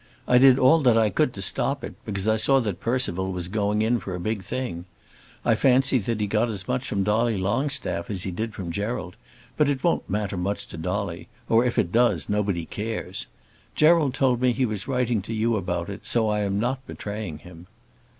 I 0.27 0.39
did 0.39 0.57
all 0.57 0.79
that 0.79 0.97
I 0.97 1.11
could 1.11 1.31
to 1.33 1.43
stop 1.43 1.83
it, 1.83 1.93
because 2.05 2.27
I 2.27 2.35
saw 2.35 2.59
that 2.61 2.79
Percival 2.79 3.31
was 3.31 3.47
going 3.47 3.83
in 3.83 3.99
for 3.99 4.15
a 4.15 4.19
big 4.19 4.41
thing. 4.41 4.85
I 5.45 5.53
fancy 5.53 5.99
that 5.99 6.19
he 6.19 6.25
got 6.25 6.49
as 6.49 6.67
much 6.67 6.87
from 6.87 7.03
Dolly 7.03 7.37
Longstaff 7.37 8.09
as 8.09 8.23
he 8.23 8.31
did 8.31 8.55
from 8.55 8.71
Gerald; 8.71 9.15
but 9.57 9.69
it 9.69 9.83
won't 9.83 10.09
matter 10.09 10.37
much 10.37 10.65
to 10.69 10.77
Dolly; 10.77 11.27
or 11.47 11.63
if 11.63 11.77
it 11.77 11.91
does, 11.91 12.29
nobody 12.29 12.65
cares. 12.65 13.27
Gerald 13.75 14.15
told 14.15 14.41
me 14.41 14.53
he 14.53 14.65
was 14.65 14.87
writing 14.87 15.21
to 15.21 15.35
you 15.35 15.55
about 15.55 15.87
it, 15.87 16.07
so 16.07 16.29
I 16.29 16.39
am 16.39 16.59
not 16.59 16.83
betraying 16.87 17.37
him. 17.37 17.67